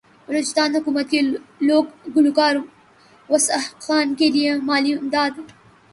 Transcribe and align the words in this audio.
بلوچستان 0.27 0.69
حکومت 0.77 1.05
کی 1.11 1.19
لوک 1.67 1.85
گلوکار 2.15 2.55
واسو 3.29 3.57
خان 3.83 4.07
کیلئے 4.17 4.51
مالی 4.67 4.91
امداد 4.99 5.33